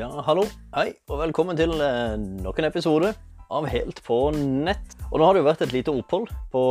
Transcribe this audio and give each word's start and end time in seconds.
Ja, 0.00 0.08
hallo. 0.24 0.46
Hei, 0.72 0.94
og 1.12 1.18
velkommen 1.20 1.58
til 1.58 1.74
eh, 1.76 2.14
nok 2.16 2.56
en 2.56 2.66
episode 2.70 3.10
av 3.52 3.66
Helt 3.68 3.98
på 4.06 4.30
nett. 4.32 4.94
Og 5.10 5.20
nå 5.20 5.26
har 5.26 5.36
det 5.36 5.42
jo 5.42 5.48
vært 5.50 5.64
et 5.66 5.74
lite 5.74 5.92
opphold 5.92 6.30
på 6.54 6.62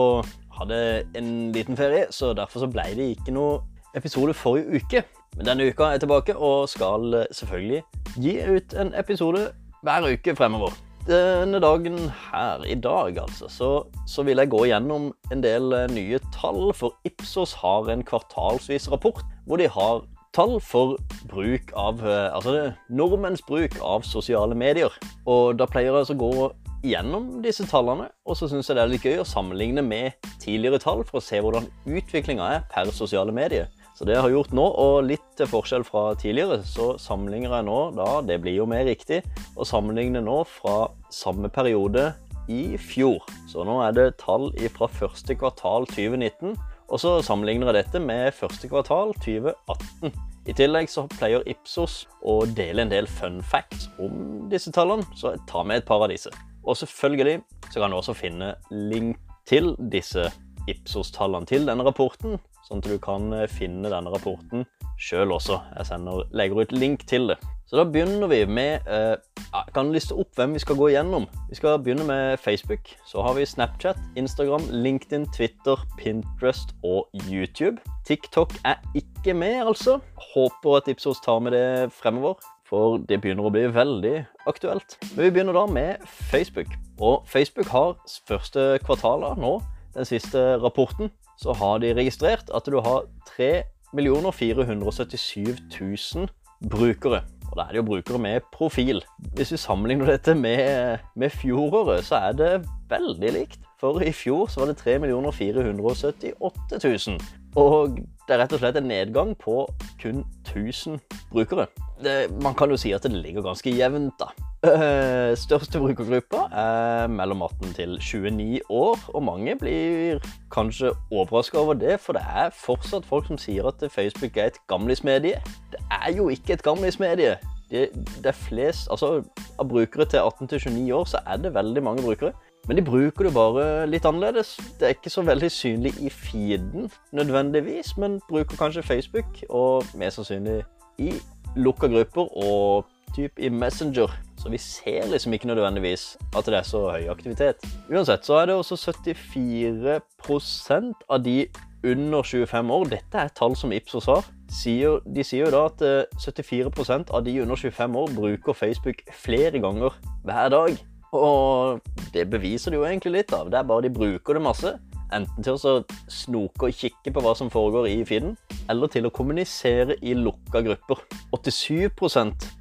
Hadde 0.55 0.79
en 1.20 1.29
liten 1.54 1.77
ferie, 1.77 2.07
så 2.09 2.31
derfor 2.34 2.63
så 2.63 2.71
ble 2.73 2.88
det 2.97 3.11
ikke 3.13 3.36
noe 3.36 3.59
episode 3.93 4.34
forrige 4.34 4.81
uke. 4.81 5.04
Men 5.38 5.52
denne 5.52 5.70
uka 5.70 5.91
er 5.91 6.00
jeg 6.00 6.07
tilbake 6.07 6.34
og 6.34 6.65
skal 6.73 7.20
eh, 7.21 7.29
selvfølgelig 7.29 7.84
gi 8.18 8.36
ut 8.50 8.77
en 8.81 8.95
episode 8.97 9.46
hver 9.86 10.09
uke 10.09 10.34
fremover. 10.39 10.73
Denne 11.05 11.61
dagen 11.61 12.02
her, 12.32 12.66
i 12.66 12.82
dag 12.82 13.21
altså, 13.27 13.46
så, 13.46 13.73
så 14.09 14.25
vil 14.25 14.41
jeg 14.41 14.50
gå 14.50 14.66
gjennom 14.71 15.11
en 15.30 15.46
del 15.46 15.70
eh, 15.84 15.91
nye 15.93 16.18
tall, 16.34 16.71
for 16.73 16.98
Ipsos 17.05 17.54
har 17.61 17.93
en 17.93 18.02
kvartalsvis 18.02 18.89
rapport 18.89 19.21
hvor 19.45 19.61
de 19.61 19.70
har 19.70 20.02
tall 20.39 20.59
for 20.63 20.95
bruk 21.27 21.73
av 21.75 21.99
eh, 22.07 22.29
Altså 22.31 22.71
nordmenns 22.95 23.43
bruk 23.43 23.75
av 23.84 24.05
sosiale 24.07 24.55
medier. 24.55 24.93
Og 25.27 25.57
da 25.59 25.67
pleier 25.67 25.91
jeg 25.91 26.03
altså 26.05 26.16
å 26.16 26.21
gå 26.21 26.49
gjennom 26.88 27.41
disse 27.43 27.66
tallene, 27.67 28.05
og 28.23 28.38
så 28.39 28.47
syns 28.47 28.70
jeg 28.70 28.77
det 28.77 28.83
er 28.85 28.91
litt 28.94 29.03
gøy 29.03 29.20
å 29.20 29.27
sammenligne 29.27 29.83
med 29.83 30.16
tidligere 30.39 30.80
tall 30.80 31.03
for 31.03 31.20
å 31.20 31.23
se 31.23 31.41
hvordan 31.44 31.67
utviklinga 31.83 32.47
er 32.55 32.63
per 32.71 32.88
sosiale 32.95 33.35
medier. 33.35 33.67
Så 33.97 34.07
det 34.07 34.16
jeg 34.16 34.23
har 34.23 34.31
gjort 34.31 34.53
nå, 34.55 34.63
og 34.80 35.09
litt 35.09 35.25
til 35.35 35.49
forskjell 35.52 35.83
fra 35.83 36.05
tidligere, 36.21 36.61
så 36.63 36.94
sammenligner 37.03 37.58
jeg 37.58 37.67
nå 37.67 37.80
da, 37.99 38.08
det 38.23 38.39
blir 38.39 38.55
jo 38.61 38.69
mer 38.69 38.88
riktig, 38.88 39.19
å 39.59 39.67
sammenligne 39.67 40.23
nå 40.23 40.39
fra 40.47 40.85
samme 41.11 41.52
periode 41.52 42.13
i 42.47 42.80
fjor. 42.80 43.27
Så 43.52 43.67
nå 43.67 43.81
er 43.83 43.97
det 43.97 44.08
tall 44.23 44.53
fra 44.77 44.88
første 45.02 45.35
kvartal 45.35 45.89
2019 45.91 46.55
og 46.89 46.97
så 46.97 47.19
sammenligner 47.21 47.69
jeg 47.69 47.83
dette 47.83 48.02
med 48.02 48.33
første 48.33 48.69
kvartal 48.69 49.13
2018. 49.21 50.28
I 50.50 50.53
tillegg 50.58 50.89
så 50.89 51.03
pleier 51.14 51.44
Ipsos 51.52 52.08
å 52.25 52.39
dele 52.58 52.81
en 52.81 52.89
del 52.89 53.05
fun 53.05 53.38
facts 53.45 53.86
om 54.02 54.47
disse 54.50 54.72
tallene, 54.73 55.05
så 55.14 55.36
ta 55.50 55.61
med 55.61 55.83
et 55.83 55.86
par 55.86 56.02
av 56.02 56.09
disse. 56.09 56.31
Og 56.66 56.78
selvfølgelig 56.80 57.36
så 57.69 57.83
kan 57.83 57.94
du 57.94 58.00
også 58.00 58.16
finne 58.17 58.55
link 58.73 59.20
til 59.50 59.75
disse 59.94 60.25
Ipsos-tallene 60.67 61.47
til 61.49 61.69
denne 61.69 61.85
rapporten, 61.88 62.39
sånn 62.67 62.83
at 62.83 62.89
du 62.89 62.97
kan 63.02 63.31
finne 63.52 63.91
denne 63.91 64.11
rapporten 64.11 64.67
sjøl 64.99 65.31
også. 65.31 65.61
Jeg 65.77 65.88
sender, 65.88 66.27
legger 66.35 66.65
ut 66.65 66.75
link 66.75 67.05
til 67.07 67.31
det. 67.31 67.39
Så 67.69 67.77
da 67.77 67.85
begynner 67.85 68.27
vi 68.27 68.39
med 68.49 68.87
eh, 68.89 69.15
Jeg 69.53 69.73
kan 69.75 69.91
liste 69.93 70.15
opp 70.17 70.33
hvem 70.37 70.55
vi 70.57 70.61
skal 70.63 70.77
gå 70.80 70.89
igjennom. 70.89 71.27
Vi 71.49 71.57
skal 71.59 71.77
begynne 71.83 72.05
med 72.07 72.39
Facebook. 72.41 72.89
Så 73.05 73.21
har 73.21 73.35
vi 73.37 73.45
Snapchat, 73.45 73.97
Instagram, 74.17 74.65
LinkedIn, 74.71 75.27
Twitter, 75.35 75.77
Pinterest 75.97 76.73
og 76.83 77.07
YouTube. 77.30 77.77
TikTok 78.05 78.53
er 78.65 78.81
ikke 78.97 79.33
med, 79.33 79.61
altså. 79.67 79.99
Håper 80.33 80.80
at 80.80 80.89
Ipsos 80.89 81.21
tar 81.25 81.39
med 81.45 81.53
det 81.53 81.93
fremover. 81.93 82.41
For 82.69 82.97
det 83.09 83.21
begynner 83.21 83.47
å 83.49 83.53
bli 83.53 83.65
veldig 83.73 84.15
aktuelt. 84.49 84.97
Men 85.15 85.23
vi 85.27 85.31
begynner 85.33 85.57
da 85.57 85.65
med 85.69 86.09
Facebook. 86.30 86.73
Og 86.99 87.25
Facebook 87.30 87.69
har 87.69 87.95
første 88.27 88.80
kvartal 88.85 89.25
nå, 89.39 89.55
den 89.95 90.06
siste 90.06 90.58
rapporten, 90.62 91.12
så 91.40 91.54
har 91.56 91.80
de 91.84 91.94
registrert 91.95 92.52
at 92.56 92.68
du 92.68 92.80
har 92.84 93.08
3 93.36 93.64
477 93.95 95.58
000 95.82 96.30
brukere. 96.70 97.23
Og 97.50 97.58
da 97.58 97.64
er 97.66 97.73
det 97.73 97.78
jo 97.80 97.88
brukere 97.88 98.20
med 98.22 98.45
profil. 98.54 99.02
Hvis 99.34 99.52
vi 99.52 99.58
sammenligner 99.58 100.06
dette 100.06 100.36
med, 100.36 100.98
med 101.16 101.30
fjoråret, 101.30 102.06
så 102.06 102.16
er 102.16 102.32
det 102.38 102.52
veldig 102.90 103.32
likt. 103.34 103.60
For 103.80 104.02
i 104.04 104.12
fjor 104.12 104.50
så 104.52 104.60
var 104.60 104.67
det 104.67 104.78
3 104.78 105.00
478 105.34 106.80
000. 107.08 107.20
Og 107.56 107.98
det 108.28 108.36
er 108.36 108.44
rett 108.44 108.54
og 108.54 108.62
slett 108.62 108.78
en 108.78 108.90
nedgang 108.92 109.34
på 109.40 109.64
kun 110.02 110.26
1000 110.45 111.00
brukere. 111.32 111.66
Det, 112.04 112.30
man 112.44 112.54
kan 112.54 112.70
jo 112.70 112.78
si 112.78 112.92
at 112.94 113.04
det 113.04 113.12
ligger 113.12 113.42
ganske 113.42 113.72
jevnt, 113.73 114.20
da. 114.20 114.30
Uh, 114.59 115.31
største 115.39 115.80
brukergruppa 115.80 116.42
er 116.52 117.08
mellom 117.08 117.42
18 117.42 117.73
til 117.77 117.99
29 118.02 118.59
år, 118.70 118.99
og 119.08 119.23
mange 119.23 119.55
blir 119.55 120.20
kanskje 120.52 120.92
overraska 121.11 121.58
over 121.58 121.73
det, 121.80 121.99
for 121.99 122.14
det 122.14 122.21
er 122.27 122.49
fortsatt 122.52 123.08
folk 123.08 123.27
som 123.27 123.39
sier 123.39 123.69
at 123.71 123.86
Facebook 123.92 124.37
er 124.37 124.52
et 124.52 124.59
gamlismedie. 124.67 125.39
Det 125.71 125.80
er 126.02 126.11
jo 126.17 126.27
ikke 126.30 126.53
et 126.53 126.64
gamlismedie. 126.64 127.37
Det, 127.71 127.87
det 128.18 128.25
er 128.25 128.36
flest, 128.36 128.88
altså 128.92 129.24
Av 129.59 129.68
brukere 129.69 130.06
til 130.06 130.19
18 130.19 130.48
til 130.48 130.59
29 130.65 130.94
år 130.95 131.06
så 131.06 131.19
er 131.27 131.38
det 131.38 131.53
veldig 131.53 131.83
mange 131.83 132.03
brukere. 132.03 132.33
Men 132.68 132.77
de 132.77 132.83
bruker 132.83 133.25
det 133.25 133.33
bare 133.33 133.88
litt 133.88 134.06
annerledes. 134.06 134.57
Det 134.80 134.88
er 134.88 134.95
ikke 134.98 135.09
så 135.09 135.21
veldig 135.21 135.51
synlig 135.51 135.94
i 136.03 136.09
feeden 136.09 136.92
nødvendigvis, 137.12 137.98
men 137.98 138.19
bruker 138.30 138.57
kanskje 138.57 138.83
Facebook, 138.83 139.39
og 139.50 139.86
mer 139.95 140.09
sannsynlig 140.09 140.63
i 140.98 141.13
lukka 141.56 141.88
grupper 141.88 142.27
og 142.45 142.86
typ 143.15 143.39
i 143.39 143.50
Messenger. 143.50 144.12
Så 144.39 144.48
vi 144.51 144.60
ser 144.62 145.10
liksom 145.12 145.33
ikke 145.36 145.50
nødvendigvis 145.51 146.04
at 146.38 146.45
det 146.48 146.57
er 146.62 146.68
så 146.68 146.81
høy 146.94 147.06
aktivitet. 147.12 147.57
Uansett 147.92 148.25
så 148.25 148.33
er 148.39 148.45
det 148.48 148.56
også 148.56 148.75
74% 148.80 150.94
av 151.10 151.19
de 151.25 151.38
under 151.83 152.24
25 152.24 152.72
år, 152.75 152.86
dette 152.92 153.19
er 153.19 153.30
tall 153.36 153.56
som 153.56 153.72
Ipsos 153.72 154.06
har, 154.12 154.25
sier, 154.51 155.00
de 155.07 155.24
sier 155.24 155.48
jo 155.48 155.51
da 155.54 155.66
at 155.69 155.80
74 156.19 156.68
eh, 156.68 157.04
av 157.16 157.24
de 157.24 157.42
under 157.44 157.56
25 157.56 157.95
år 158.01 158.10
bruker 158.16 158.54
Facebook 158.57 158.98
flere 159.16 159.60
ganger 159.63 159.95
hver 160.28 160.50
dag. 160.56 160.72
Og 161.16 161.80
det 162.13 162.28
beviser 162.30 162.72
det 162.72 162.78
jo 162.78 162.86
egentlig 162.86 163.13
litt 163.16 163.31
av. 163.33 163.50
Det 163.50 163.57
er 163.57 163.69
bare 163.69 163.88
de 163.88 163.94
bruker 163.94 164.33
det 164.38 164.44
masse. 164.45 164.75
Enten 165.15 165.45
til 165.45 165.56
å 165.57 165.80
snoke 166.12 166.69
og 166.69 166.75
kikke 166.75 167.13
på 167.13 167.24
hva 167.24 167.33
som 167.38 167.50
foregår 167.50 167.88
i 167.89 167.97
feeden, 168.06 168.36
eller 168.69 168.92
til 168.94 169.07
å 169.09 169.13
kommunisere 169.13 169.97
i 170.06 170.13
lukka 170.18 170.62
grupper. 170.65 171.01
87 171.33 171.89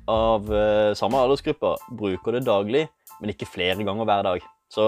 av 0.08 0.48
uh, 0.48 0.94
samme 0.96 1.20
aldersgruppe 1.20 1.74
bruker 2.00 2.38
det 2.38 2.46
daglig, 2.48 2.86
men 3.20 3.34
ikke 3.34 3.50
flere 3.50 3.84
ganger 3.84 4.08
hver 4.08 4.24
dag. 4.30 4.48
Så 4.72 4.86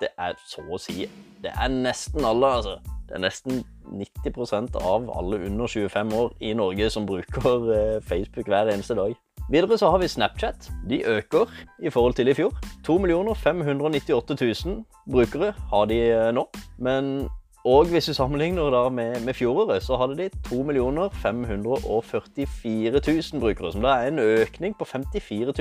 det 0.00 0.10
er 0.20 0.34
så 0.48 0.64
å 0.66 0.78
si 0.80 1.06
Det 1.44 1.52
er 1.52 1.70
nesten 1.70 2.24
alle, 2.26 2.48
altså. 2.58 2.78
Det 3.04 3.18
er 3.18 3.22
nesten 3.26 3.60
90% 3.84 4.78
av 4.80 5.10
alle 5.12 5.42
under 5.44 5.68
25 5.68 6.14
år 6.16 6.32
i 6.40 6.54
Norge 6.56 6.88
som 6.90 7.06
bruker 7.06 7.68
uh, 7.68 8.00
Facebook 8.04 8.48
hver 8.48 8.72
eneste 8.72 8.96
dag. 8.96 9.12
Videre 9.50 9.78
så 9.78 9.90
har 9.90 9.98
vi 10.00 10.08
Snapchat. 10.08 10.70
De 10.88 11.02
øker 11.04 11.50
i 11.82 11.90
forhold 11.90 12.14
til 12.14 12.28
i 12.28 12.34
fjor. 12.34 12.52
2 12.86 13.34
598 13.34 14.64
000 14.66 14.84
brukere 15.12 15.52
har 15.70 15.84
de 15.84 15.98
eh, 16.10 16.32
nå. 16.34 16.48
Men 16.78 17.28
og 17.64 17.86
hvis 17.88 18.08
vi 18.08 18.14
sammenligner 18.14 18.70
da 18.70 18.88
med, 18.88 19.20
med 19.24 19.34
fjoråret, 19.34 19.82
så 19.82 19.96
hadde 19.96 20.16
de 20.18 20.28
2 20.48 20.64
544 21.12 23.00
000 23.32 23.40
brukere. 23.40 23.72
Som 23.72 23.82
da 23.82 23.88
er 23.88 24.08
en 24.08 24.18
økning 24.18 24.76
på 24.78 24.84
54 24.84 25.44
000. 25.44 25.56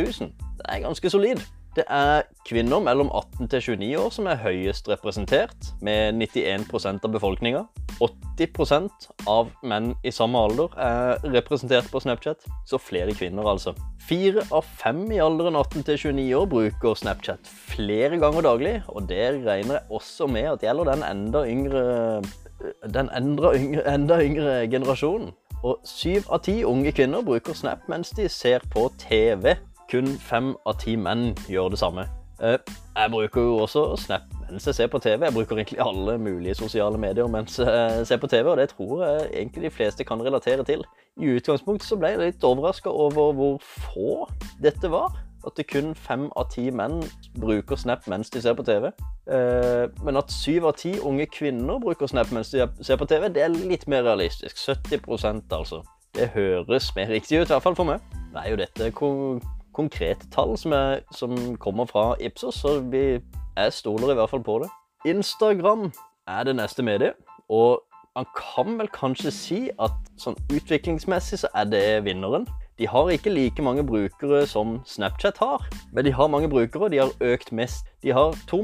Det 0.57 0.65
er 0.69 0.79
ganske 0.79 1.09
solid. 1.09 1.37
Det 1.73 1.83
er 1.89 2.27
kvinner 2.45 2.81
mellom 2.85 3.09
18 3.09 3.47
til 3.49 3.63
29 3.73 3.87
år 3.97 4.11
som 4.13 4.27
er 4.29 4.41
høyest 4.43 4.89
representert, 4.91 5.71
med 5.81 6.19
91% 6.21 7.01
av 7.07 7.13
befolkninga. 7.15 7.63
80% 8.37 9.07
av 9.29 9.49
menn 9.65 9.93
i 10.05 10.13
samme 10.13 10.37
alder 10.37 10.75
er 10.77 11.25
representert 11.33 11.89
på 11.89 12.01
Snapchat, 12.03 12.45
så 12.69 12.77
flere 12.81 13.15
kvinner, 13.17 13.47
altså. 13.49 13.73
Fire 14.05 14.45
av 14.53 14.67
fem 14.77 15.01
i 15.13 15.21
alderen 15.23 15.57
18 15.57 15.87
til 15.89 15.99
29 16.13 16.27
år 16.37 16.47
bruker 16.53 16.99
Snapchat 16.99 17.49
flere 17.73 18.21
ganger 18.21 18.45
daglig, 18.45 18.75
og 18.93 19.09
det 19.09 19.25
regner 19.41 19.79
jeg 19.79 19.97
også 19.97 20.29
med 20.29 20.51
at 20.53 20.67
gjelder 20.67 20.93
den 20.93 21.07
enda 21.09 21.45
yngre 21.49 21.85
den 22.93 23.09
enda 23.17 23.49
yngre, 23.57 23.83
enda 23.89 24.21
yngre 24.23 24.67
generasjonen. 24.71 25.33
Og 25.63 25.79
syv 25.87 26.27
av 26.29 26.43
ti 26.43 26.59
unge 26.67 26.91
kvinner 26.95 27.23
bruker 27.23 27.55
Snap 27.55 27.87
mens 27.91 28.11
de 28.15 28.27
ser 28.31 28.63
på 28.73 28.89
TV 28.99 29.55
kun 29.91 30.07
fem 30.19 30.53
av 30.65 30.77
ti 30.81 30.95
menn 30.95 31.31
gjør 31.49 31.73
det 31.73 31.79
samme. 31.81 32.07
Eh, 32.43 32.57
jeg 32.95 33.11
bruker 33.11 33.41
jo 33.41 33.57
også 33.63 33.83
Snap 33.97 34.21
mens 34.43 34.65
jeg 34.67 34.75
ser 34.75 34.87
på 34.91 34.99
TV. 34.99 35.25
Jeg 35.25 35.33
bruker 35.33 35.57
egentlig 35.57 35.79
alle 35.81 36.17
mulige 36.17 36.55
sosiale 36.55 36.97
medier 36.97 37.27
mens 37.27 37.59
jeg 37.59 38.07
ser 38.07 38.19
på 38.21 38.27
TV, 38.27 38.49
og 38.49 38.57
det 38.57 38.69
tror 38.69 39.03
jeg 39.05 39.29
egentlig 39.33 39.63
de 39.63 39.75
fleste 39.75 40.03
kan 40.03 40.21
relatere 40.21 40.63
til. 40.63 40.83
I 41.21 41.35
utgangspunktet 41.37 41.87
så 41.87 41.97
ble 41.97 42.13
jeg 42.13 42.19
litt 42.19 42.43
overraska 42.43 42.89
over 42.89 43.33
hvor 43.33 43.61
få 43.61 44.27
dette 44.61 44.91
var. 44.91 45.15
At 45.47 45.57
det 45.57 45.67
kun 45.67 45.95
fem 45.95 46.29
av 46.39 46.51
ti 46.53 46.69
menn 46.71 47.01
bruker 47.39 47.75
Snap 47.75 48.05
mens 48.07 48.29
de 48.29 48.41
ser 48.41 48.53
på 48.55 48.63
TV. 48.63 48.91
Eh, 49.31 49.87
men 50.03 50.19
at 50.19 50.31
syv 50.31 50.69
av 50.69 50.77
ti 50.79 50.93
unge 50.99 51.27
kvinner 51.31 51.81
bruker 51.83 52.07
Snap 52.07 52.31
mens 52.31 52.51
de 52.53 52.67
ser 52.81 52.99
på 52.99 53.07
TV, 53.09 53.27
det 53.33 53.43
er 53.43 53.51
litt 53.55 53.87
mer 53.87 54.05
realistisk. 54.07 54.59
70% 54.67 55.51
altså. 55.51 55.83
Det 56.13 56.29
høres 56.35 56.93
mer 56.95 57.09
riktig 57.09 57.41
ut, 57.41 57.49
i 57.49 57.53
hvert 57.55 57.65
fall 57.65 57.75
for 57.75 57.89
meg. 57.89 58.03
Det 58.33 58.43
er 58.43 58.53
jo 58.53 58.61
dette 58.61 58.93
konkrete 59.73 60.29
tall 60.33 60.57
som, 60.59 60.75
er, 60.75 61.01
som 61.11 61.57
kommer 61.61 61.89
fra 61.89 62.13
Ipsos, 62.21 62.61
så 62.61 62.79
vi, 62.79 63.19
jeg 63.57 63.73
stoler 63.73 64.13
i 64.13 64.17
hvert 64.19 64.31
fall 64.31 64.43
på 64.43 64.59
det. 64.63 64.69
Instagram 65.09 65.89
er 66.27 66.43
det 66.47 66.55
neste 66.55 66.85
mediet, 66.85 67.17
og 67.49 67.83
man 68.15 68.25
kan 68.37 68.77
vel 68.77 68.89
kanskje 68.93 69.31
si 69.33 69.59
at 69.81 69.95
sånn 70.21 70.37
utviklingsmessig 70.53 71.41
så 71.41 71.49
er 71.57 71.65
det 71.71 71.85
vinneren. 72.05 72.45
De 72.77 72.87
har 72.89 73.09
ikke 73.13 73.33
like 73.33 73.61
mange 73.65 73.83
brukere 73.85 74.43
som 74.49 74.79
Snapchat 74.85 75.37
har, 75.41 75.65
men 75.93 76.05
de 76.05 76.13
har 76.13 76.29
mange 76.29 76.49
brukere, 76.49 76.87
og 76.87 76.93
de 76.93 77.01
har 77.01 77.13
økt 77.21 77.51
mest. 77.53 77.89
De 78.05 78.13
har 78.13 78.37
2 78.49 78.61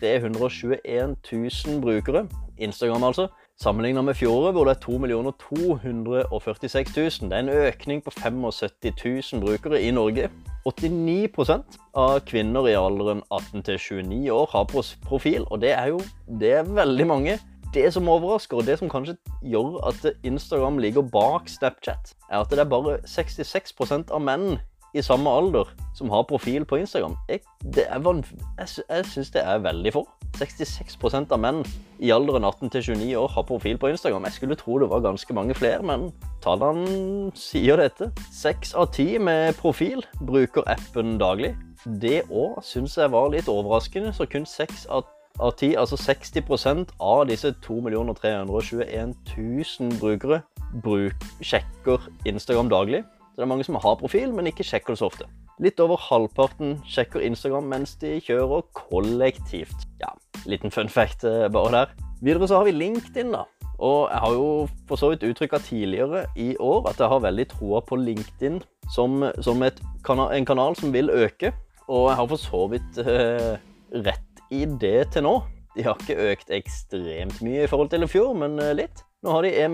321 0.00 1.16
000 1.32 1.80
brukere, 1.80 2.26
Instagram 2.58 3.04
altså, 3.04 3.28
Sammenlignet 3.62 4.04
med 4.04 4.16
fjoråret, 4.18 4.52
hvor 4.52 4.66
det 4.66 4.72
er 4.74 4.80
2 4.82 5.32
246 5.40 6.96
000. 6.96 7.30
Det 7.30 7.36
er 7.36 7.42
en 7.44 7.48
økning 7.48 8.00
på 8.02 8.10
75 8.10 9.32
000 9.32 9.40
brukere 9.44 9.82
i 9.82 9.92
Norge. 9.94 10.28
89% 10.66 11.78
av 11.94 12.18
kvinner 12.26 12.66
i 12.66 12.74
alderen 12.74 13.22
18 13.30 13.62
til 13.62 13.78
29 13.78 14.32
år 14.32 14.50
har 14.50 14.66
profil, 15.06 15.46
og 15.50 15.60
det 15.62 15.70
er 15.70 15.92
jo 15.92 16.00
det 16.40 16.52
er 16.52 16.62
veldig 16.66 17.06
mange. 17.06 17.38
Det 17.74 17.92
som 17.94 18.08
overrasker, 18.08 18.56
og 18.56 18.66
det 18.66 18.78
som 18.78 18.90
kanskje 18.90 19.16
gjør 19.42 19.80
at 19.86 20.02
Instagram 20.22 20.78
ligger 20.78 21.02
bak 21.02 21.48
Snapchat, 21.48 22.14
er 22.30 22.42
at 22.42 22.50
det 22.50 22.58
er 22.58 22.70
bare 22.70 22.98
66% 23.06 24.10
av 24.10 24.22
menn 24.22 24.58
i 24.94 25.02
samme 25.02 25.30
alder 25.30 25.70
som 25.94 26.10
har 26.10 26.26
profil 26.28 26.64
på 26.66 26.78
Instagram. 26.82 27.16
Jeg, 27.28 27.42
det 27.74 27.86
er 27.90 28.02
jeg, 28.02 28.68
jeg 28.88 29.06
syns 29.12 29.32
det 29.34 29.42
er 29.42 29.62
veldig 29.62 29.92
få. 29.94 30.04
66% 30.38 31.30
av 31.30 31.38
menn 31.38 31.60
i 32.02 32.10
alderen 32.10 32.44
18 32.44 32.72
til 32.74 32.82
29 32.94 33.12
år 33.18 33.28
har 33.36 33.46
profil 33.46 33.78
på 33.78 33.92
Instagram. 33.92 34.26
Jeg 34.26 34.38
skulle 34.38 34.58
tro 34.58 34.78
det 34.82 34.90
var 34.90 35.04
ganske 35.04 35.34
mange 35.34 35.54
flere, 35.54 35.82
men 35.86 36.08
tallene 36.42 37.30
sier 37.38 37.78
dette. 37.78 38.10
Seks 38.34 38.74
av 38.74 38.90
ti 38.94 39.14
med 39.18 39.54
profil 39.60 40.02
bruker 40.26 40.66
appen 40.66 41.18
daglig. 41.22 41.54
Det 41.84 42.24
òg 42.30 42.62
syns 42.66 42.98
jeg 42.98 43.12
var 43.14 43.30
litt 43.34 43.50
overraskende, 43.50 44.14
så 44.14 44.26
kun 44.30 44.46
seks 44.48 44.88
av 44.90 45.06
ti, 45.06 45.10
10, 45.34 45.74
altså 45.80 45.96
60% 45.98 46.92
av 47.02 47.24
disse 47.26 47.50
2 47.64 47.80
321 47.90 49.14
000 49.34 49.96
brukere 49.98 50.42
bruk, 50.82 51.26
sjekker 51.42 51.98
Instagram 52.24 52.70
daglig. 52.70 53.02
Så 53.34 53.40
det 53.40 53.48
er 53.48 53.50
mange 53.50 53.64
som 53.66 53.74
har 53.82 53.96
profil, 53.98 54.30
men 54.30 54.46
ikke 54.46 54.62
sjekker 54.62 54.94
det 54.94 55.00
så 55.00 55.08
ofte. 55.10 55.26
Litt 55.58 55.80
over 55.82 55.98
halvparten 55.98 56.76
sjekker 56.86 57.24
Instagram 57.26 57.66
mens 57.66 57.96
de 57.98 58.20
kjører 58.22 58.62
kollektivt. 58.78 59.88
Ja, 59.98 60.12
liten 60.46 60.70
fun 60.70 60.86
fact 60.86 61.26
eh, 61.26 61.48
bare 61.50 61.72
der. 61.74 61.96
Videre 62.22 62.46
så 62.46 62.60
har 62.60 62.68
vi 62.68 62.76
LinkedIn, 62.78 63.34
da. 63.34 63.42
Og 63.82 64.06
jeg 64.06 64.22
har 64.22 64.36
jo 64.36 64.46
for 64.86 65.02
så 65.02 65.10
vidt 65.10 65.26
uttrykka 65.26 65.58
tidligere 65.66 66.28
i 66.38 66.52
år 66.62 66.92
at 66.92 67.02
jeg 67.02 67.10
har 67.10 67.24
veldig 67.26 67.46
troa 67.50 67.80
på 67.82 67.98
LinkedIn 67.98 68.60
som, 68.94 69.24
som 69.42 69.66
kanal, 70.06 70.30
en 70.30 70.46
kanal 70.46 70.78
som 70.78 70.94
vil 70.94 71.10
øke. 71.10 71.50
Og 71.90 72.06
jeg 72.12 72.20
har 72.20 72.30
for 72.30 72.40
så 72.40 72.62
vidt 72.70 73.02
eh, 73.02 73.58
rett 74.06 74.46
i 74.54 74.62
det 74.78 75.10
til 75.16 75.26
nå. 75.26 75.34
De 75.74 75.82
har 75.82 75.98
ikke 75.98 76.30
økt 76.30 76.54
ekstremt 76.54 77.42
mye 77.42 77.66
i 77.66 77.70
forhold 77.70 77.90
til 77.90 78.06
i 78.06 78.10
fjor, 78.10 78.30
men 78.38 78.60
uh, 78.62 78.70
litt. 78.78 79.02
Nå 79.24 79.32
har 79.32 79.42
de 79.42 79.50
1 79.56 79.72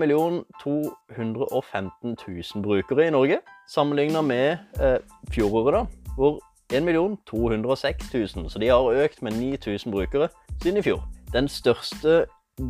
215 0.63 2.15
000 2.55 2.63
brukere 2.63 3.07
i 3.07 3.11
Norge, 3.11 3.41
sammenlignet 3.67 4.23
med 4.23 4.57
eh, 4.79 5.01
fjoråret, 5.27 5.75
da, 5.75 6.13
hvor 6.15 6.39
1 6.71 7.17
206 7.27 8.13
000. 8.13 8.49
Så 8.49 8.59
de 8.59 8.69
har 8.71 9.03
økt 9.03 9.21
med 9.21 9.31
9000 9.31 9.91
brukere 9.91 10.29
siden 10.61 10.77
i 10.79 10.81
fjor. 10.81 11.03
Den 11.33 11.47
største 11.51 12.25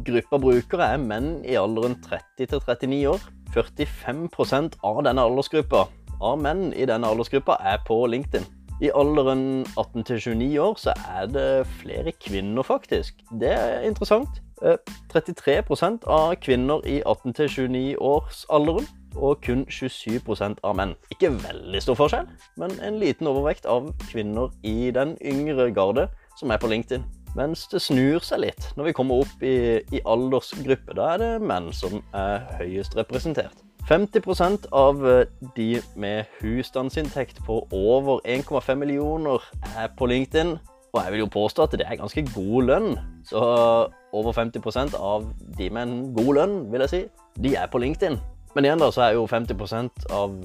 gruppa 0.05 0.37
brukere 0.41 0.89
er 0.95 0.97
menn 0.97 1.45
i 1.45 1.53
alderen 1.53 1.99
30 2.01 2.49
til 2.49 2.65
39 2.65 3.07
år. 3.13 3.29
45% 3.53 4.79
av 4.83 5.03
denne 5.05 5.21
aldersgruppa 5.21 5.85
av 6.21 6.41
menn 6.41 6.71
i 6.73 6.85
denne 6.89 7.07
aldersgruppa 7.07 7.59
er 7.61 7.77
på 7.85 7.99
LinkedIn. 8.09 8.60
I 8.81 8.89
alderen 8.97 9.65
18 9.77 10.03
til 10.03 10.19
29 10.19 10.61
år 10.61 10.79
så 10.81 10.93
er 11.19 11.27
det 11.29 11.67
flere 11.67 12.11
kvinner, 12.17 12.63
faktisk. 12.65 13.13
Det 13.39 13.51
er 13.53 13.85
interessant. 13.85 14.41
33 15.13 15.53
eh, 15.53 15.93
av 16.07 16.33
kvinner 16.41 16.81
i 16.89 17.01
18 17.05 17.33
til 17.37 17.49
29 17.49 17.95
års 18.01 18.45
alderen, 18.49 18.87
og 19.15 19.41
kun 19.45 19.65
27% 19.69 20.61
av 20.63 20.75
menn. 20.79 20.95
Ikke 21.13 21.29
veldig 21.29 21.81
stor 21.83 21.97
forskjell, 21.99 22.29
men 22.57 22.73
en 22.81 22.97
liten 23.01 23.29
overvekt 23.29 23.65
av 23.69 23.91
kvinner 24.07 24.49
i 24.63 24.89
den 24.95 25.17
yngre 25.21 25.69
garde 25.75 26.07
som 26.39 26.49
er 26.49 26.61
på 26.61 26.71
LinkedIn. 26.71 27.05
Mens 27.37 27.67
det 27.71 27.79
snur 27.79 28.23
seg 28.25 28.41
litt 28.43 28.65
når 28.75 28.89
vi 28.89 28.95
kommer 28.97 29.21
opp 29.23 29.43
i, 29.45 29.79
i 29.93 30.01
aldersgruppe. 30.03 30.97
Da 30.97 31.13
er 31.13 31.21
det 31.21 31.33
menn 31.45 31.69
som 31.75 32.01
er 32.17 32.47
høyest 32.59 32.97
representert. 32.97 33.61
50% 33.91 34.69
av 34.71 35.01
de 35.55 35.81
med 35.99 36.23
husstandsinntekt 36.39 37.41
på 37.43 37.57
over 37.71 38.21
1,5 38.23 38.75
millioner 38.79 39.43
er 39.75 39.89
på 39.97 40.07
LinkedIn. 40.07 40.53
Og 40.93 41.03
jeg 41.03 41.11
vil 41.11 41.19
jo 41.19 41.33
påstå 41.33 41.63
at 41.63 41.75
det 41.75 41.87
er 41.87 41.99
ganske 41.99 42.23
god 42.31 42.69
lønn. 42.69 42.93
Så 43.27 43.41
over 44.15 44.31
50% 44.31 44.95
av 44.95 45.27
de 45.57 45.69
med 45.69 45.81
en 45.81 46.13
god 46.15 46.31
lønn, 46.39 46.55
vil 46.71 46.85
jeg 46.85 46.93
si, 46.93 47.01
de 47.43 47.55
er 47.59 47.67
på 47.67 47.83
LinkedIn. 47.83 48.15
Men 48.55 48.67
igjen 48.67 48.79
da, 48.79 48.87
så 48.95 49.09
er 49.09 49.17
jo 49.19 49.27
50 49.27 49.59
av, 50.21 50.39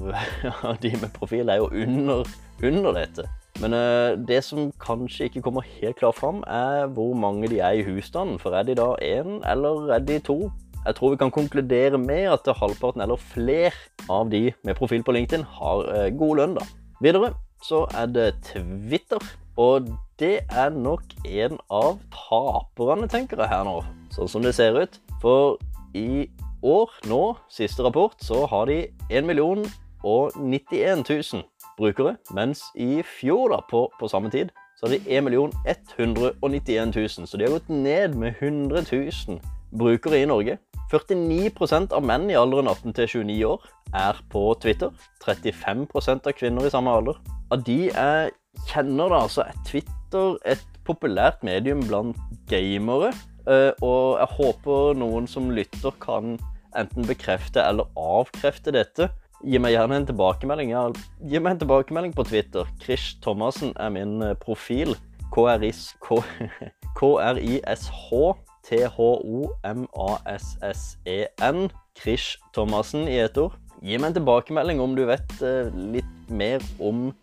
de 0.82 0.92
med 0.99 1.10
profil 1.14 1.49
er 1.49 1.62
jo 1.62 1.70
under, 1.70 2.26
under 2.62 2.99
dette. 2.99 3.31
Men 3.62 3.78
uh, 3.78 4.19
det 4.26 4.42
som 4.44 4.72
kanskje 4.82 5.31
ikke 5.31 5.46
kommer 5.46 5.66
helt 5.78 5.96
klart 6.02 6.19
fram, 6.19 6.42
er 6.50 6.87
hvor 6.87 7.14
mange 7.14 7.46
de 7.50 7.62
er 7.62 7.78
i 7.78 7.87
husstanden. 7.87 8.38
For 8.42 8.58
er 8.58 8.66
de 8.66 8.75
da 8.75 8.94
én, 8.99 9.38
eller 9.46 9.94
er 9.94 10.02
de 10.02 10.19
to? 10.19 10.50
Jeg 10.86 10.94
tror 10.94 11.10
vi 11.10 11.18
kan 11.18 11.34
konkludere 11.34 11.98
med 11.98 12.28
at 12.30 12.46
halvparten 12.60 13.02
eller 13.02 13.18
flere 13.18 13.74
av 14.08 14.30
de 14.30 14.52
med 14.62 14.78
profil 14.78 15.02
på 15.02 15.16
LinkedIn 15.16 15.42
har 15.58 15.82
uh, 15.90 16.06
god 16.14 16.38
lønn, 16.38 16.54
da. 16.60 16.66
Videre 17.02 17.32
så 17.64 17.84
er 17.94 18.06
det 18.06 18.28
Twitter. 18.46 19.22
Og 19.56 19.88
det 20.20 20.44
er 20.52 20.70
nok 20.70 21.02
en 21.24 21.56
av 21.72 21.96
taperne, 22.12 23.08
tenker 23.08 23.40
jeg 23.40 23.48
her 23.50 23.64
nå, 23.64 23.80
sånn 24.12 24.28
som 24.28 24.44
det 24.44 24.52
ser 24.54 24.76
ut. 24.76 24.98
For 25.22 25.56
i 25.96 26.28
år, 26.62 26.92
nå, 27.08 27.22
siste 27.52 27.82
rapport, 27.86 28.14
så 28.20 28.44
har 28.50 28.68
de 28.68 28.82
1 29.08 29.26
million 29.26 29.64
og 30.04 30.36
91 30.36 31.02
000 31.08 31.42
brukere. 31.80 32.14
Mens 32.36 32.62
i 32.76 33.00
fjor, 33.00 33.48
da, 33.54 33.62
på, 33.70 33.86
på 33.98 34.12
samme 34.12 34.30
tid, 34.30 34.52
så 34.76 34.86
har 34.86 34.96
de 34.96 35.18
1 35.18 35.24
million 35.24 35.52
191 35.64 36.92
000. 36.92 37.26
Så 37.26 37.40
de 37.40 37.48
har 37.48 37.56
gått 37.56 37.72
ned 37.72 38.14
med 38.14 38.36
100 38.42 38.84
000 38.92 39.40
brukere 39.72 40.20
i 40.20 40.28
Norge. 40.28 40.58
49% 40.92 41.94
av 41.96 42.04
menn 42.06 42.28
i 42.30 42.36
alderen 42.38 42.68
18 42.70 42.94
til 42.94 43.08
29 43.26 43.38
år 43.48 43.64
er 43.96 44.18
på 44.30 44.42
Twitter. 44.62 44.92
35% 45.24 46.28
av 46.28 46.36
kvinner 46.38 46.66
i 46.66 46.70
samme 46.70 46.92
alder. 46.94 47.18
Av 47.50 47.62
de 47.66 47.78
jeg 47.88 48.30
kjenner, 48.70 49.10
da, 49.10 49.22
så 49.30 49.46
er 49.46 49.58
Twitter 49.66 50.36
et 50.46 50.62
populært 50.86 51.42
medium 51.46 51.82
blant 51.86 52.18
gamere. 52.50 53.10
Eh, 53.46 53.72
og 53.82 54.18
jeg 54.20 54.30
håper 54.38 54.98
noen 54.98 55.26
som 55.30 55.50
lytter, 55.54 55.94
kan 56.02 56.36
enten 56.78 57.06
bekrefte 57.08 57.62
eller 57.62 57.90
avkrefte 57.98 58.74
dette. 58.74 59.10
Gi 59.46 59.58
meg 59.60 59.74
gjerne 59.74 60.00
en 60.00 60.08
tilbakemelding. 60.08 60.70
Ja, 60.72 60.86
gi 61.26 61.38
meg 61.42 61.56
en 61.56 61.62
tilbakemelding 61.64 62.14
på 62.16 62.26
Twitter. 62.30 62.64
Krish 62.82 63.18
Thomassen 63.24 63.74
er 63.74 63.90
min 63.94 64.22
eh, 64.22 64.38
profil. 64.38 64.94
K-r-i-s-h 65.34 65.66
T-H-O-M-A-S-S-E-N. 68.68 69.58
Krish 71.96 72.38
Thomassen 72.52 73.08
i 73.08 73.18
ett 73.23 73.38
ord. 73.40 73.52
Gi 73.85 73.96
meg 74.00 74.08
en 74.11 74.18
tilbakemelding 74.18 74.80
om 74.82 74.94
du 74.96 75.04
vet 75.08 75.32
uh, 75.44 75.68
litt 75.73 76.30
mer 76.32 76.61
om 76.82 77.14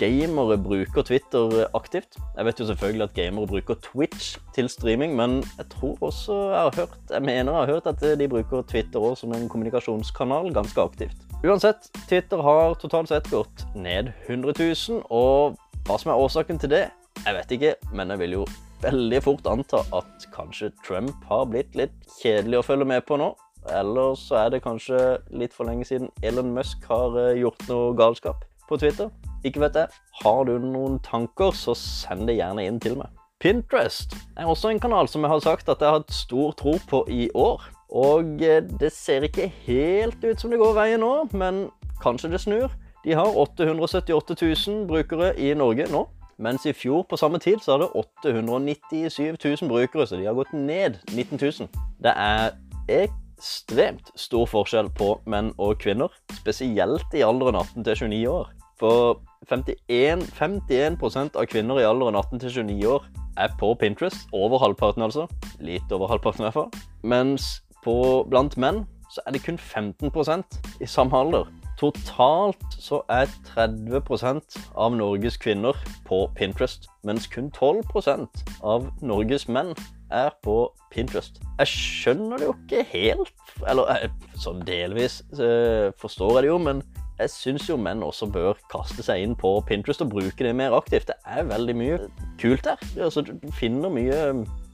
gamere 0.00 0.56
bruker 0.58 1.04
Twitter 1.04 1.66
aktivt. 1.76 2.16
Jeg 2.36 2.44
vet 2.48 2.60
jo 2.60 2.66
selvfølgelig 2.70 3.04
at 3.04 3.14
gamere 3.18 3.46
bruker 3.50 3.76
Twitch 3.84 4.38
til 4.56 4.68
streaming, 4.72 5.16
men 5.18 5.44
jeg 5.58 5.66
tror 5.74 5.96
også 6.00 6.32
jeg 6.32 6.60
har 6.62 6.74
hørt 6.80 7.12
Jeg 7.12 7.22
mener 7.22 7.52
jeg 7.52 7.60
har 7.60 7.72
hørt 7.74 7.86
at 7.86 8.00
de 8.18 8.28
bruker 8.28 8.62
Twitter 8.62 9.00
også 9.00 9.20
som 9.26 9.32
en 9.36 9.48
kommunikasjonskanal 9.52 10.54
ganske 10.54 10.80
aktivt. 10.80 11.16
Uansett, 11.44 11.90
Twitter 12.08 12.40
har 12.42 12.74
totalt 12.80 13.08
sett 13.12 13.30
gått 13.30 13.66
ned 13.76 14.08
100 14.26 14.54
000, 14.58 15.02
og 15.10 15.58
hva 15.86 15.98
som 16.00 16.10
er 16.10 16.22
årsaken 16.24 16.58
til 16.58 16.72
det, 16.72 16.86
jeg 17.26 17.34
vet 17.36 17.52
ikke, 17.58 17.74
men 17.92 18.10
jeg 18.10 18.18
vil 18.24 18.40
jo 18.40 18.46
veldig 18.82 19.22
fort 19.24 19.46
anta 19.50 19.82
at 19.96 20.26
kanskje 20.34 20.72
Trump 20.86 21.24
har 21.30 21.46
blitt 21.50 21.76
litt 21.78 21.94
kjedelig 22.20 22.60
å 22.60 22.66
følge 22.66 22.88
med 22.88 23.06
på 23.08 23.18
nå. 23.20 23.32
Eller 23.74 24.14
så 24.20 24.38
er 24.44 24.52
det 24.54 24.62
kanskje 24.64 25.18
litt 25.34 25.54
for 25.54 25.66
lenge 25.66 25.86
siden 25.88 26.10
Elon 26.22 26.52
Musk 26.54 26.84
har 26.90 27.16
eh, 27.18 27.38
gjort 27.40 27.64
noe 27.70 27.94
galskap 27.98 28.44
på 28.68 28.78
Twitter. 28.78 29.10
Ikke 29.46 29.62
vet 29.64 29.78
jeg. 29.78 30.02
Har 30.22 30.44
du 30.46 30.56
noen 30.62 31.00
tanker, 31.04 31.54
så 31.54 31.74
send 31.78 32.28
det 32.30 32.38
gjerne 32.38 32.66
inn 32.66 32.78
til 32.82 32.98
meg. 33.00 33.10
Pinterest 33.42 34.14
er 34.38 34.48
også 34.48 34.70
en 34.72 34.80
kanal 34.80 35.10
som 35.12 35.24
jeg 35.24 35.34
har 35.34 35.42
sagt 35.44 35.68
at 35.68 35.82
jeg 35.82 35.90
har 35.90 36.00
hatt 36.00 36.14
stor 36.14 36.54
tro 36.56 36.76
på 36.88 37.02
i 37.12 37.26
år. 37.34 37.66
Og 37.90 38.42
eh, 38.42 38.62
det 38.80 38.92
ser 38.94 39.26
ikke 39.26 39.50
helt 39.66 40.22
ut 40.24 40.40
som 40.40 40.52
det 40.52 40.62
går 40.62 40.76
veien 40.78 41.02
nå, 41.02 41.28
men 41.36 41.66
kanskje 42.02 42.32
det 42.32 42.42
snur. 42.42 42.70
De 43.06 43.14
har 43.14 43.38
878 43.38 44.34
000 44.40 44.86
brukere 44.88 45.30
i 45.38 45.52
Norge 45.54 45.86
nå. 45.92 46.06
Mens 46.38 46.66
i 46.68 46.72
fjor 46.76 47.06
på 47.08 47.16
samme 47.16 47.38
tid 47.40 47.62
så 47.64 47.76
hadde 47.76 47.88
897 47.96 49.36
000 49.62 49.68
brukere, 49.70 50.06
så 50.06 50.18
de 50.18 50.26
har 50.28 50.36
gått 50.36 50.52
ned 50.52 50.98
19 51.14 51.38
000. 51.40 51.68
Det 52.04 52.12
er 52.12 52.52
ekstremt 52.92 54.12
stor 54.20 54.44
forskjell 54.50 54.90
på 54.96 55.14
menn 55.26 55.52
og 55.56 55.78
kvinner, 55.80 56.12
spesielt 56.36 57.16
i 57.16 57.24
alderen 57.24 57.56
18 57.56 57.84
til 57.84 58.02
29 58.10 58.28
år. 58.32 58.52
For 58.76 59.22
51, 59.48 60.26
51% 60.36 61.38
av 61.40 61.48
kvinner 61.48 61.80
i 61.80 61.88
alderen 61.88 62.18
18 62.20 62.44
til 62.44 62.58
29 62.68 62.90
år 62.90 63.06
er 63.40 63.56
på 63.60 63.72
Pinterest. 63.80 64.28
Over 64.32 64.60
halvparten, 64.60 65.02
altså. 65.02 65.24
Litt 65.64 65.92
over 65.92 66.12
halvparten, 66.12 66.44
i 66.44 66.50
hvert 66.50 66.58
fall. 66.58 66.84
Mens 67.02 67.62
på, 67.84 67.96
blant 68.28 68.58
menn 68.60 68.84
så 69.12 69.22
er 69.24 69.36
det 69.36 69.44
kun 69.46 69.56
15% 69.56 70.60
i 70.82 70.88
samme 70.90 71.16
alder. 71.16 71.48
Totalt 71.76 72.76
så 72.80 73.02
er 73.12 73.28
30% 73.52 74.56
av 74.80 74.94
Norges 74.96 75.36
kvinner 75.36 75.76
på 76.08 76.22
Pinterest, 76.36 76.88
mens 77.04 77.28
kun 77.28 77.50
12% 77.52 78.44
av 78.64 78.88
Norges 79.04 79.44
menn 79.48 79.74
er 80.14 80.30
på 80.44 80.70
Pinterest. 80.92 81.42
Jeg 81.58 81.68
skjønner 81.68 82.40
det 82.40 82.48
jo 82.48 82.54
ikke 82.56 82.84
helt, 82.94 83.34
eller 83.68 84.08
sånn 84.40 84.62
delvis 84.64 85.20
eh, 85.36 85.92
forstår 86.00 86.38
jeg 86.38 86.46
det 86.46 86.54
jo, 86.54 86.60
men 86.64 86.80
jeg 87.16 87.32
syns 87.32 87.68
jo 87.68 87.78
menn 87.80 88.04
også 88.04 88.28
bør 88.28 88.58
kaste 88.72 89.04
seg 89.04 89.24
inn 89.24 89.34
på 89.36 89.54
Pinterest 89.68 90.04
og 90.04 90.12
bruke 90.12 90.44
det 90.44 90.52
mer 90.56 90.76
aktivt. 90.76 91.08
Det 91.08 91.16
er 91.24 91.48
veldig 91.48 91.76
mye 91.76 91.98
kult 92.40 92.64
der. 92.64 92.80
Altså, 93.00 93.24
du, 93.24 93.32
finner 93.56 93.92
mye, 93.92 94.18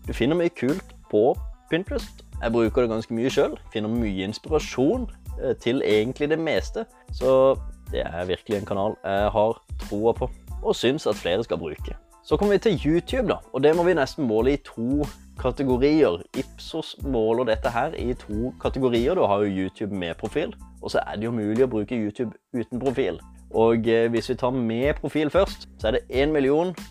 du 0.06 0.12
finner 0.14 0.38
mye 0.38 0.50
kult 0.54 0.94
på 1.11 1.32
Pinterest. 1.71 2.25
Jeg 2.42 2.54
bruker 2.54 2.82
det 2.82 2.90
ganske 2.90 3.14
mye 3.14 3.30
sjøl. 3.30 3.54
Finner 3.75 3.94
mye 3.94 4.26
inspirasjon 4.26 5.06
til 5.61 5.83
egentlig 5.87 6.31
det 6.31 6.39
meste. 6.39 6.85
Så 7.12 7.57
det 7.93 8.05
er 8.07 8.29
virkelig 8.29 8.59
en 8.59 8.67
kanal 8.67 8.97
jeg 9.05 9.35
har 9.35 9.61
troa 9.89 10.12
på, 10.17 10.31
og 10.62 10.77
syns 10.77 11.07
at 11.07 11.21
flere 11.21 11.45
skal 11.45 11.61
bruke. 11.61 11.97
Så 12.25 12.37
kommer 12.37 12.55
vi 12.55 12.59
til 12.59 12.81
YouTube, 12.87 13.29
da, 13.29 13.41
og 13.53 13.62
det 13.62 13.77
må 13.77 13.83
vi 13.83 13.97
nesten 13.99 14.29
måle 14.31 14.53
i 14.55 14.61
to 14.62 15.03
kategorier. 15.41 16.23
Ipsos 16.39 16.95
måler 17.03 17.49
dette 17.51 17.71
her 17.75 17.97
i 17.99 18.15
to 18.15 18.53
kategorier. 18.62 19.15
Du 19.15 19.25
har 19.27 19.43
jo 19.43 19.51
YouTube 19.65 19.95
med 19.95 20.15
profil, 20.21 20.55
og 20.83 20.91
så 20.91 21.03
er 21.07 21.19
det 21.19 21.27
jo 21.27 21.35
mulig 21.35 21.67
å 21.67 21.71
bruke 21.73 21.99
YouTube 21.99 22.31
uten 22.55 22.79
profil. 22.81 23.19
Og 23.55 23.89
eh, 23.89 24.07
hvis 24.11 24.31
vi 24.31 24.39
tar 24.39 24.55
med 24.55 24.95
profil 25.01 25.31
først, 25.31 25.69
så 25.81 25.91
er 25.91 25.99
det 25.99 26.05
1 26.09 26.31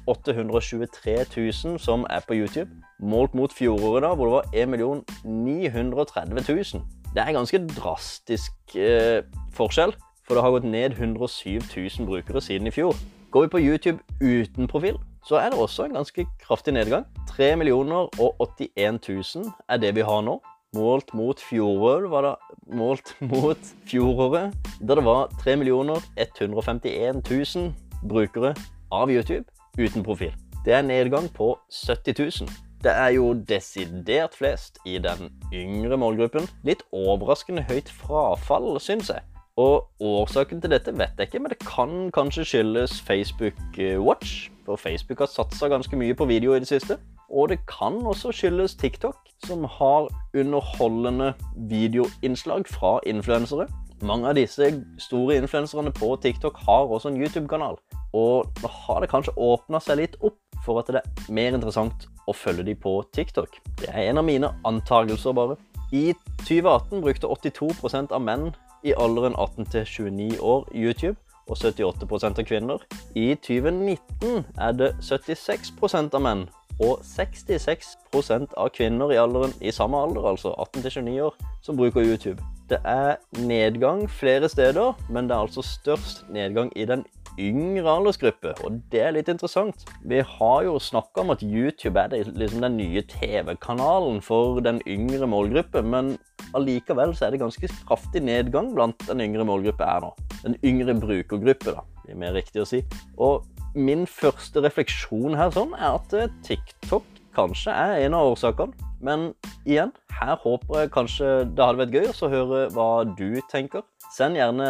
823 0.08 1.16
000 1.38 1.80
som 1.80 2.06
er 2.10 2.20
på 2.28 2.36
YouTube. 2.36 2.70
Målt 3.00 3.34
mot 3.34 3.54
fjoråret, 3.54 4.04
da, 4.04 4.14
hvor 4.14 4.26
det 4.26 4.34
var 4.34 4.46
1 4.54 5.24
930 5.26 6.76
000. 6.76 7.01
Det 7.12 7.20
er 7.20 7.28
en 7.28 7.42
ganske 7.42 7.60
drastisk 7.68 8.76
eh, 8.80 9.24
forskjell, 9.52 9.92
for 10.24 10.38
det 10.38 10.44
har 10.46 10.54
gått 10.56 10.68
ned 10.68 10.94
107 10.96 11.60
000 12.00 12.08
brukere 12.08 12.42
siden 12.42 12.68
i 12.68 12.72
fjor. 12.72 12.96
Går 13.32 13.42
vi 13.42 13.48
på 13.52 13.60
YouTube 13.60 14.00
uten 14.22 14.68
profil, 14.68 14.96
så 15.28 15.36
er 15.36 15.50
det 15.50 15.60
også 15.60 15.86
en 15.86 15.98
ganske 16.00 16.26
kraftig 16.40 16.74
nedgang. 16.74 17.06
3 17.30 17.56
millioner 17.56 18.08
og 18.20 18.40
81 18.40 19.00
000 19.36 19.52
er 19.70 19.78
det 19.78 19.96
vi 19.96 20.08
har 20.08 20.24
nå. 20.24 20.40
Målt 20.76 21.12
mot 21.14 21.40
fjoråret 21.40 22.08
var 22.12 22.24
det 22.24 22.36
målt 22.80 23.16
mot 23.20 23.60
fjoråret, 23.92 24.56
da 24.80 24.96
det 24.96 25.04
var 25.04 25.28
3 25.44 25.56
millioner 25.60 26.00
151 26.16 27.24
000 27.56 27.74
brukere 28.08 28.56
av 28.92 29.12
YouTube 29.12 29.46
uten 29.80 30.04
profil. 30.04 30.32
Det 30.66 30.74
er 30.74 30.80
en 30.80 30.88
nedgang 30.88 31.28
på 31.36 31.58
70 31.88 32.16
000. 32.40 32.71
Det 32.82 32.92
er 32.92 33.12
jo 33.14 33.34
desidert 33.34 34.34
flest 34.34 34.80
i 34.90 34.98
den 34.98 35.30
yngre 35.54 35.98
målgruppen. 36.02 36.48
Litt 36.66 36.82
overraskende 36.92 37.62
høyt 37.70 37.92
frafall, 37.94 38.80
syns 38.82 39.12
jeg. 39.14 39.22
Og 39.62 39.86
årsaken 40.02 40.64
til 40.64 40.74
dette 40.74 40.94
vet 40.98 41.20
jeg 41.20 41.30
ikke, 41.30 41.42
men 41.44 41.54
det 41.54 41.60
kan 41.62 42.10
kanskje 42.16 42.46
skyldes 42.48 42.96
Facebook 43.06 43.60
eh, 43.78 44.00
Watch. 44.02 44.50
For 44.66 44.82
Facebook 44.82 45.22
har 45.22 45.30
satsa 45.30 45.70
ganske 45.70 45.98
mye 46.00 46.16
på 46.18 46.26
video 46.26 46.56
i 46.56 46.64
det 46.64 46.72
siste. 46.72 46.98
Og 47.30 47.52
det 47.54 47.60
kan 47.70 48.02
også 48.02 48.34
skyldes 48.34 48.76
TikTok, 48.76 49.20
som 49.46 49.64
har 49.64 50.10
underholdende 50.34 51.34
videoinnslag 51.70 52.66
fra 52.68 53.00
influensere. 53.06 53.68
Mange 54.02 54.30
av 54.32 54.38
disse 54.38 54.66
store 55.02 55.36
influenserne 55.38 55.92
på 55.94 56.16
TikTok 56.24 56.58
har 56.66 56.90
også 56.90 57.12
en 57.12 57.20
YouTube-kanal. 57.22 57.78
Og 58.18 58.48
nå 58.64 58.72
har 58.86 59.02
det 59.04 59.12
kanskje 59.12 59.36
åpna 59.38 59.80
seg 59.84 60.00
litt 60.02 60.16
opp 60.26 60.40
for 60.66 60.82
at 60.82 60.90
det 60.90 61.02
er 61.02 61.34
mer 61.34 61.54
interessant 61.54 62.08
å 62.30 62.34
følge 62.34 62.66
dem 62.66 62.80
på 62.82 62.96
TikTok. 63.14 63.60
Det 63.82 63.90
er 63.90 64.10
en 64.10 64.22
av 64.22 64.26
mine 64.26 64.50
antagelser, 64.68 65.36
bare. 65.38 65.58
I 65.94 66.14
2018 66.48 67.02
brukte 67.04 67.30
82% 67.30 68.14
av 68.16 68.24
menn 68.24 68.50
i 68.88 68.96
alderen 68.98 69.36
18 69.38 69.70
til 69.74 69.86
29 69.86 70.40
år 70.42 70.66
YouTube, 70.74 71.18
og 71.50 71.58
78% 71.58 72.40
av 72.40 72.48
kvinner. 72.48 72.82
I 73.16 73.36
2019 73.36 74.46
er 74.58 74.78
det 74.78 74.94
76% 75.04 76.16
av 76.18 76.26
menn 76.26 76.48
og 76.82 77.02
66% 77.06 78.56
av 78.58 78.72
kvinner 78.74 79.12
i, 79.14 79.20
alderen, 79.20 79.54
i 79.62 79.74
samme 79.76 80.00
alder, 80.00 80.32
altså 80.32 80.56
18 80.56 80.82
til 80.82 80.92
29 81.04 81.22
år, 81.28 81.38
som 81.62 81.78
bruker 81.78 82.02
YouTube. 82.02 82.42
Det 82.72 82.80
er 82.88 83.18
nedgang 83.36 84.06
flere 84.08 84.48
steder, 84.50 84.94
men 85.12 85.28
det 85.28 85.36
er 85.36 85.42
altså 85.44 85.64
størst 85.66 86.22
nedgang 86.32 86.70
i 86.80 86.86
den 86.88 87.04
yngre 87.40 87.98
aldersgruppe, 87.98 88.54
og 88.64 88.78
det 88.94 89.02
er 89.04 89.12
litt 89.16 89.28
interessant. 89.32 89.84
Vi 90.08 90.22
har 90.24 90.64
jo 90.64 90.78
snakka 90.80 91.26
om 91.26 91.34
at 91.36 91.44
YouTube 91.44 92.00
er 92.00 92.16
liksom 92.32 92.64
den 92.64 92.78
nye 92.80 93.04
TV-kanalen 93.12 94.22
for 94.24 94.64
den 94.64 94.80
yngre 94.88 95.28
målgruppe, 95.28 95.84
men 95.84 96.14
allikevel 96.56 97.12
så 97.12 97.28
er 97.28 97.36
det 97.36 97.44
ganske 97.44 97.72
kraftig 97.90 98.24
nedgang 98.24 98.72
blant 98.76 99.04
den 99.10 99.24
yngre 99.28 99.44
målgruppe 99.48 99.92
her 99.92 100.06
nå. 100.08 100.16
Den 100.46 100.56
yngre 100.64 100.96
brukergruppe, 100.96 101.76
da, 101.76 101.84
det 102.06 102.16
er 102.16 102.24
mer 102.24 102.38
riktig 102.40 102.64
å 102.64 102.70
si. 102.72 102.86
Og 103.20 103.44
min 103.76 104.08
første 104.08 104.64
refleksjon 104.64 105.36
her 105.36 105.52
sånn 105.52 105.76
er 105.76 106.00
at 106.00 106.16
TikTok 106.48 107.20
kanskje 107.36 107.74
er 107.74 108.06
en 108.06 108.16
av 108.18 108.34
årsakene. 108.34 108.90
Men 109.02 109.32
igjen, 109.66 109.92
her 110.14 110.36
håper 110.44 110.84
jeg 110.84 110.92
kanskje 110.94 111.30
det 111.50 111.66
hadde 111.66 111.82
vært 111.82 111.96
gøy 111.96 112.12
å 112.12 112.30
høre 112.32 112.60
hva 112.76 112.90
du 113.18 113.40
tenker. 113.52 113.86
Send 114.12 114.38
gjerne 114.38 114.68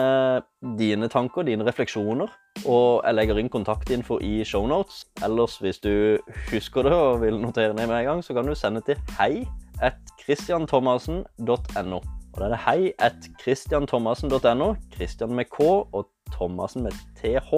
dine 0.77 1.09
tanker, 1.11 1.43
dine 1.47 1.65
refleksjoner, 1.65 2.29
og 2.61 3.01
jeg 3.01 3.17
legger 3.17 3.41
inn 3.41 3.49
kontaktinfo 3.51 4.19
i 4.23 4.45
shownotes. 4.47 5.03
Ellers, 5.25 5.57
hvis 5.63 5.81
du 5.81 6.21
husker 6.51 6.85
det 6.87 6.93
og 6.93 7.23
vil 7.25 7.41
notere 7.41 7.73
ned 7.73 7.89
med 7.89 7.97
en 8.03 8.09
gang, 8.11 8.23
så 8.23 8.37
kan 8.37 8.47
du 8.47 8.55
sende 8.55 8.83
til 8.85 9.01
hei 9.17 9.43
at 9.81 9.97
christianthomassen.no. 10.21 12.01
Og 12.31 12.39
da 12.39 12.45
er 12.47 12.53
det 12.53 12.61
hei 12.63 12.91
at 13.03 13.27
christianthomassen.no. 13.41 14.75
Christian 14.93 15.35
med 15.35 15.49
K 15.51 15.65
og 15.83 16.05
Thomassen 16.31 16.85
med 16.87 16.95
TH. 17.19 17.51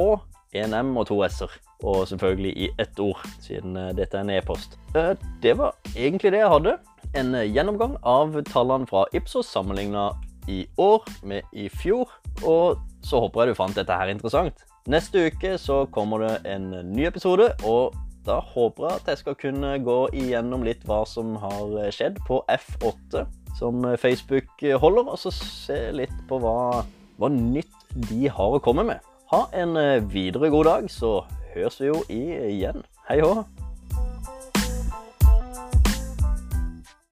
En 0.58 0.74
M 0.78 0.98
og 0.98 1.08
to 1.10 1.20
S-er. 1.28 1.52
Og 1.84 2.08
selvfølgelig 2.08 2.54
i 2.58 2.70
ett 2.80 3.00
ord, 3.00 3.20
siden 3.44 3.76
eh, 3.78 3.92
dette 3.96 4.18
er 4.18 4.24
en 4.24 4.32
e-post. 4.38 4.78
Eh, 4.96 5.14
det 5.44 5.58
var 5.60 5.76
egentlig 5.96 6.32
det 6.32 6.40
jeg 6.40 6.52
hadde. 6.54 6.78
En 7.20 7.36
eh, 7.36 7.50
gjennomgang 7.52 7.98
av 8.08 8.38
tallene 8.48 8.88
fra 8.88 9.04
Ipsos 9.14 9.52
sammenligna 9.52 10.12
i 10.48 10.64
år 10.80 11.04
med 11.28 11.44
i 11.52 11.68
fjor. 11.70 12.12
Og 12.48 12.80
så 13.04 13.20
håper 13.20 13.44
jeg 13.44 13.52
du 13.52 13.60
fant 13.60 13.76
dette 13.76 14.00
her 14.00 14.12
interessant. 14.12 14.64
Neste 14.88 15.28
uke 15.28 15.58
så 15.60 15.84
kommer 15.92 16.24
det 16.24 16.34
en 16.56 16.72
ny 16.92 17.06
episode, 17.08 17.50
og 17.68 17.96
da 18.24 18.40
håper 18.40 18.88
jeg 18.88 19.00
at 19.00 19.12
jeg 19.12 19.20
skal 19.22 19.38
kunne 19.40 19.78
gå 19.84 20.00
igjennom 20.16 20.64
litt 20.64 20.84
hva 20.88 21.02
som 21.08 21.36
har 21.40 21.92
skjedd 21.92 22.20
på 22.28 22.42
F8 22.52 23.24
som 23.60 23.84
Facebook 24.00 24.64
holder, 24.80 25.08
og 25.12 25.20
så 25.20 25.32
se 25.36 25.80
litt 25.96 26.16
på 26.28 26.40
hva, 26.44 26.84
hva 27.20 27.32
nytt 27.32 27.96
de 28.10 28.28
har 28.32 28.56
å 28.56 28.64
komme 28.64 28.84
med. 28.88 29.04
Ha 29.32 29.46
en 29.56 29.76
videre 30.12 30.52
god 30.52 30.68
dag, 30.68 30.92
så 30.92 31.22
høres 31.54 31.82
vi 31.82 31.92
jo 31.92 32.00
igjen. 32.10 32.84
Hei 33.10 33.20
hå! 33.22 33.44